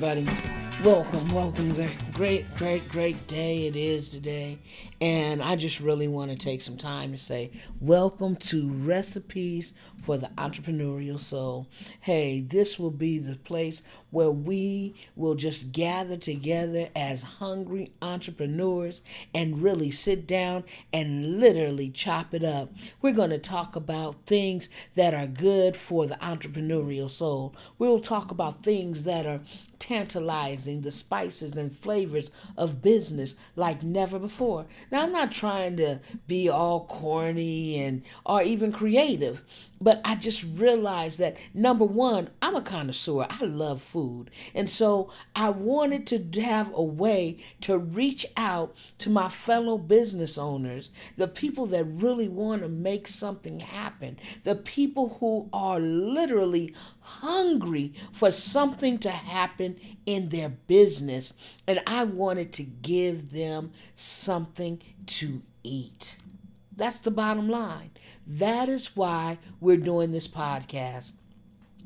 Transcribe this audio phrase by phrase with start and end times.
[0.00, 0.28] Everybody.
[0.84, 2.07] Welcome, welcome.
[2.18, 4.58] Great, great, great day it is today.
[5.00, 10.18] And I just really want to take some time to say, welcome to Recipes for
[10.18, 11.68] the Entrepreneurial Soul.
[12.00, 19.00] Hey, this will be the place where we will just gather together as hungry entrepreneurs
[19.32, 22.72] and really sit down and literally chop it up.
[23.00, 27.54] We're going to talk about things that are good for the entrepreneurial soul.
[27.78, 29.40] We'll talk about things that are
[29.78, 32.07] tantalizing, the spices and flavors
[32.56, 34.66] of business like never before.
[34.90, 39.42] Now, I'm not trying to be all corny and or even creative,
[39.80, 43.26] but I just realized that number one, I'm a connoisseur.
[43.28, 44.30] I love food.
[44.54, 50.36] And so I wanted to have a way to reach out to my fellow business
[50.38, 56.74] owners, the people that really want to make something happen, the people who are literally
[57.00, 61.32] hungry for something to happen in their business.
[61.66, 66.18] And I wanted to give them something to eat.
[66.76, 67.90] That's the bottom line.
[68.26, 71.12] That is why we're doing this podcast.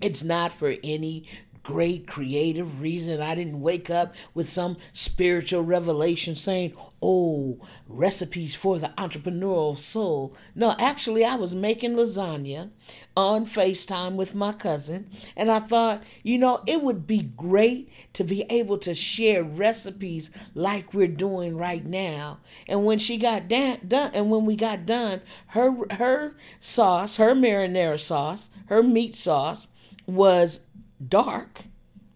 [0.00, 1.26] It's not for any
[1.62, 3.20] great creative reason.
[3.20, 10.36] I didn't wake up with some spiritual revelation saying, oh, recipes for the entrepreneurial soul.
[10.54, 12.70] No, actually, I was making lasagna
[13.16, 18.24] on FaceTime with my cousin, and I thought, you know, it would be great to
[18.24, 22.38] be able to share recipes like we're doing right now.
[22.66, 28.00] And when she got done, and when we got done, her her sauce, her marinara
[28.00, 29.68] sauce, her meat sauce
[30.06, 30.60] was
[31.08, 31.62] dark.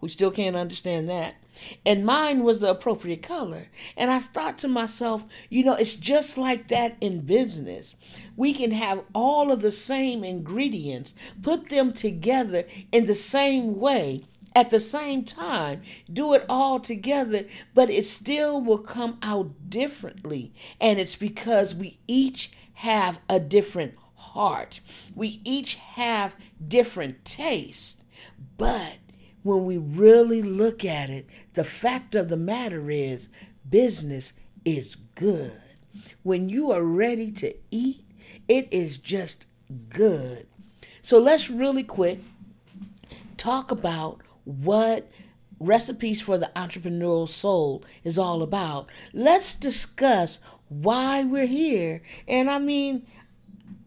[0.00, 1.34] We still can't understand that.
[1.84, 3.68] And mine was the appropriate color.
[3.96, 7.96] And I thought to myself, you know, it's just like that in business.
[8.36, 14.24] We can have all of the same ingredients, put them together in the same way
[14.56, 17.44] at the same time, do it all together,
[17.74, 20.50] but it still will come out differently.
[20.80, 24.80] And it's because we each have a different heart,
[25.14, 26.34] we each have
[26.66, 27.98] different tastes.
[28.56, 28.96] But
[29.42, 33.28] when we really look at it, the fact of the matter is
[33.68, 34.32] business
[34.64, 35.60] is good.
[36.22, 38.04] When you are ready to eat,
[38.48, 39.46] it is just
[39.88, 40.46] good.
[41.02, 42.20] So let's really quick
[43.36, 45.08] talk about what
[45.58, 48.88] recipes for the entrepreneurial soul is all about.
[49.12, 52.02] Let's discuss why we're here.
[52.26, 53.06] And I mean,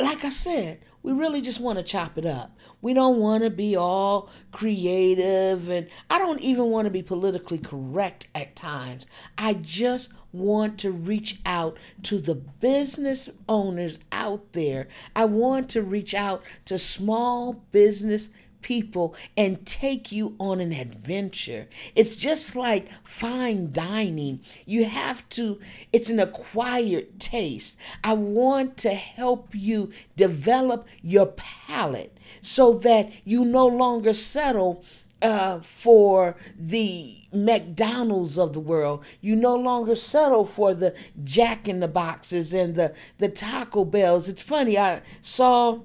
[0.00, 2.56] like I said, we really just want to chop it up.
[2.80, 7.58] We don't want to be all creative, and I don't even want to be politically
[7.58, 9.06] correct at times.
[9.36, 14.88] I just want to reach out to the business owners out there.
[15.14, 18.30] I want to reach out to small business
[18.62, 21.68] people and take you on an adventure.
[21.94, 24.40] It's just like fine dining.
[24.64, 25.60] You have to,
[25.92, 27.76] it's an acquired taste.
[28.02, 34.84] I want to help you develop your palate so that you no longer settle
[35.20, 39.04] uh, for the McDonald's of the world.
[39.20, 44.28] You no longer settle for the Jack in the Boxes and the, the Taco Bells.
[44.28, 45.80] It's funny, I saw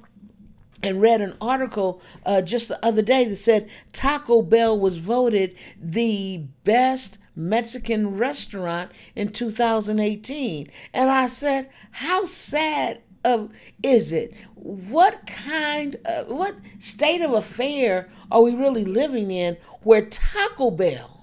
[0.83, 5.55] and read an article uh, just the other day that said Taco Bell was voted
[5.81, 10.69] the best Mexican restaurant in 2018.
[10.93, 13.51] And I said, how sad of
[13.83, 14.33] is it?
[14.55, 21.17] What kind of what state of affair are we really living in where Taco Bell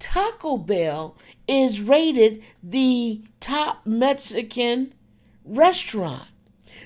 [0.00, 4.94] Taco Bell is rated the top Mexican
[5.44, 6.29] restaurant?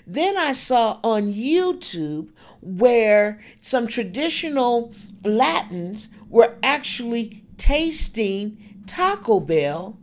[0.06, 4.92] Then I saw on YouTube where some traditional
[5.24, 9.98] Latins were actually tasting Taco Bell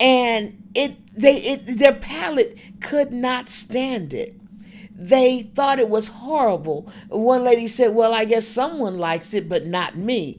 [0.00, 4.34] and it they it, their palate could not stand it.
[4.92, 6.90] They thought it was horrible.
[7.08, 10.38] One lady said, "Well, I guess someone likes it, but not me."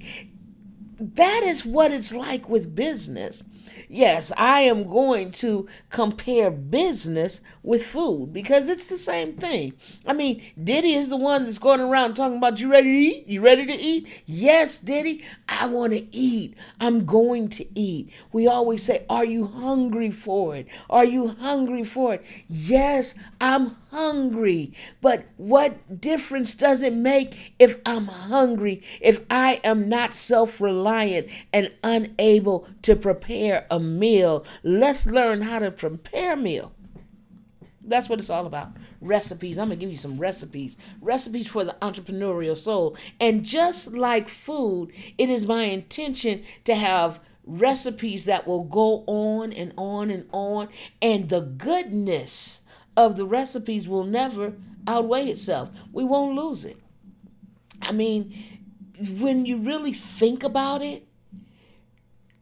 [1.00, 3.44] That is what it's like with business
[3.88, 9.74] yes, I am going to compare business with food because it's the same thing.
[10.06, 13.28] I mean, Diddy is the one that's going around talking about you ready to eat?
[13.28, 14.08] You ready to eat?
[14.26, 16.56] Yes, Diddy, I want to eat.
[16.80, 18.12] I'm going to eat.
[18.32, 20.68] We always say, Are you hungry for it?
[20.90, 22.24] Are you hungry for it?
[22.48, 24.74] Yes, I'm hungry.
[25.02, 31.28] But what difference does it make if I'm hungry, if I am not self reliant
[31.54, 34.46] and unable to prepare a meal?
[34.64, 36.74] Let's learn how to prepare a meal.
[37.82, 38.72] That's what it's all about.
[39.00, 39.58] recipes.
[39.58, 40.76] I'm going to give you some recipes.
[41.02, 42.98] Recipes for the entrepreneurial soul.
[43.20, 49.54] And just like food, it is my intention to have recipes that will go on
[49.54, 50.68] and on and on.
[51.02, 52.62] And the goodness
[52.98, 54.54] of the recipes will never
[54.88, 55.70] outweigh itself.
[55.94, 56.78] We won't lose it.
[57.82, 58.34] I mean,
[59.22, 61.08] when you really think about it,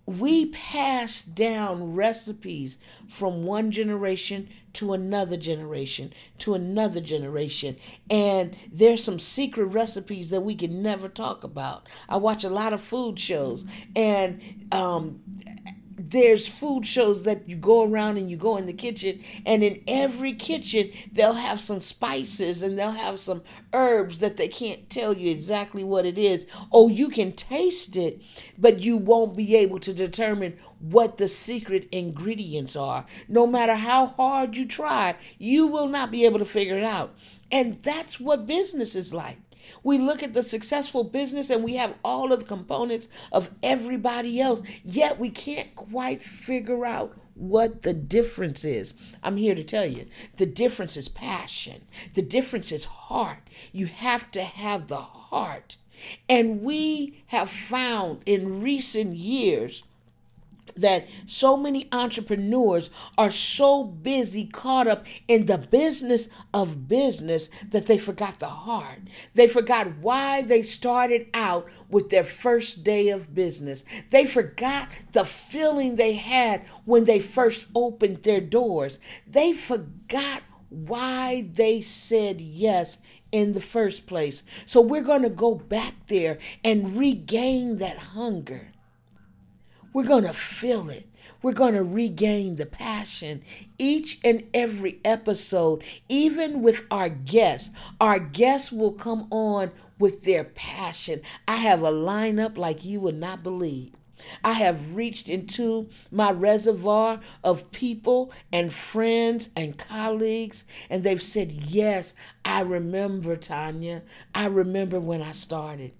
[0.08, 7.76] we pass down recipes from one generation to another generation to another generation
[8.10, 12.74] and there's some secret recipes that we can never talk about i watch a lot
[12.74, 13.66] of food shows
[13.96, 15.22] and um,
[15.98, 19.82] there's food shows that you go around and you go in the kitchen and in
[19.88, 23.42] every kitchen they'll have some spices and they'll have some
[23.74, 26.46] herbs that they can't tell you exactly what it is.
[26.72, 28.22] Oh you can taste it
[28.58, 33.06] but you won't be able to determine what the secret ingredients are.
[33.28, 37.16] No matter how hard you try you will not be able to figure it out.
[37.52, 39.38] And that's what business is like
[39.84, 44.40] we look at the successful business and we have all of the components of everybody
[44.40, 48.94] else, yet we can't quite figure out what the difference is.
[49.22, 50.08] I'm here to tell you
[50.38, 53.50] the difference is passion, the difference is heart.
[53.72, 55.78] You have to have the heart.
[56.28, 59.84] And we have found in recent years
[60.76, 67.86] that so many entrepreneurs are so busy caught up in the business of business that
[67.86, 69.02] they forgot the heart.
[69.34, 73.84] They forgot why they started out with their first day of business.
[74.10, 79.00] They forgot the feeling they had when they first opened their doors.
[79.28, 82.98] They forgot why they said yes
[83.32, 84.44] in the first place.
[84.66, 88.72] So we're going to go back there and regain that hunger.
[89.96, 91.08] We're going to feel it.
[91.42, 93.44] We're going to regain the passion
[93.78, 97.74] each and every episode, even with our guests.
[98.02, 101.22] Our guests will come on with their passion.
[101.48, 103.94] I have a lineup like you would not believe.
[104.44, 111.54] I have reached into my reservoir of people and friends and colleagues, and they've said,
[111.54, 114.04] Yes, I remember, Tanya.
[114.34, 115.94] I remember when I started.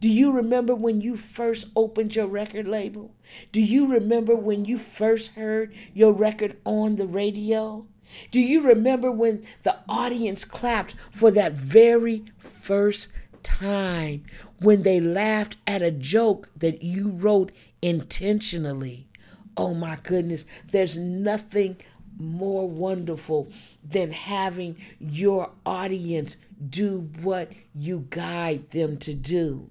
[0.00, 3.14] Do you remember when you first opened your record label?
[3.52, 7.86] Do you remember when you first heard your record on the radio?
[8.30, 13.08] Do you remember when the audience clapped for that very first
[13.42, 14.24] time
[14.58, 17.52] when they laughed at a joke that you wrote
[17.82, 19.06] intentionally?
[19.54, 21.76] Oh my goodness, there's nothing
[22.18, 23.50] more wonderful
[23.84, 26.38] than having your audience
[26.70, 29.68] do what you guide them to do.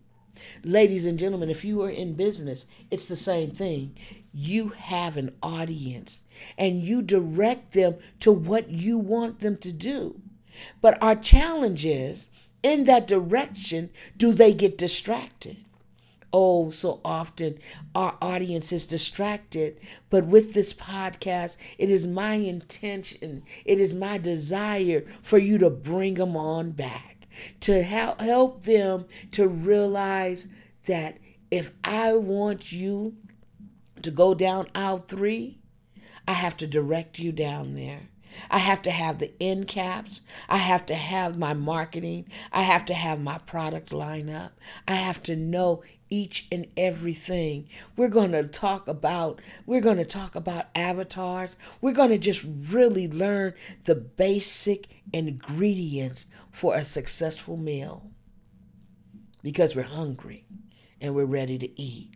[0.63, 3.95] Ladies and gentlemen, if you are in business, it's the same thing.
[4.33, 6.21] You have an audience
[6.57, 10.21] and you direct them to what you want them to do.
[10.81, 12.25] But our challenge is
[12.61, 15.57] in that direction, do they get distracted?
[16.31, 17.57] Oh, so often
[17.95, 19.79] our audience is distracted.
[20.09, 25.69] But with this podcast, it is my intention, it is my desire for you to
[25.69, 27.18] bring them on back
[27.61, 30.47] to help help them to realize
[30.85, 31.17] that
[31.51, 33.15] if I want you
[34.01, 35.59] to go down aisle three,
[36.27, 38.09] I have to direct you down there.
[38.49, 40.21] I have to have the end caps.
[40.47, 42.27] I have to have my marketing.
[42.51, 44.51] I have to have my product lineup.
[44.87, 47.67] I have to know each and everything.
[47.95, 51.55] We're going to talk about we're going to talk about avatars.
[51.81, 53.53] We're going to just really learn
[53.85, 58.11] the basic ingredients for a successful meal
[59.43, 60.45] because we're hungry
[61.01, 62.15] and we're ready to eat.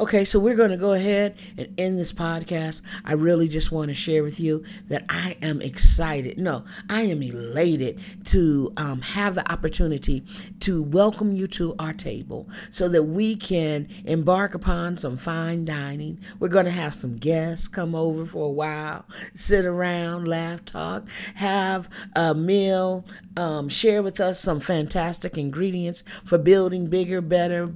[0.00, 2.82] Okay, so we're going to go ahead and end this podcast.
[3.04, 6.38] I really just want to share with you that I am excited.
[6.38, 10.24] No, I am elated to um, have the opportunity
[10.60, 16.20] to welcome you to our table so that we can embark upon some fine dining.
[16.38, 21.08] We're going to have some guests come over for a while, sit around, laugh, talk,
[21.34, 23.04] have a meal,
[23.36, 27.72] um, share with us some fantastic ingredients for building bigger, better,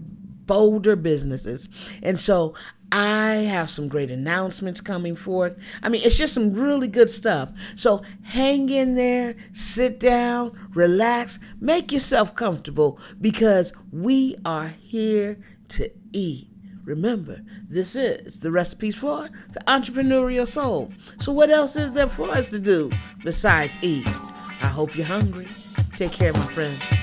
[0.52, 1.66] bolder businesses.
[2.02, 2.54] And so
[2.92, 5.58] I have some great announcements coming forth.
[5.82, 7.48] I mean, it's just some really good stuff.
[7.74, 15.38] So hang in there, sit down, relax, make yourself comfortable because we are here
[15.70, 16.50] to eat.
[16.84, 20.92] Remember, this is the recipes for the entrepreneurial soul.
[21.18, 22.90] So, what else is there for us to do
[23.24, 24.06] besides eat?
[24.08, 25.46] I hope you're hungry.
[25.92, 27.01] Take care, my friends.